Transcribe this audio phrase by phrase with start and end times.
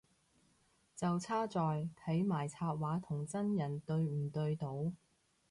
[0.97, 1.59] 係差在
[2.03, 4.91] 睇埋插畫同真人對唔對到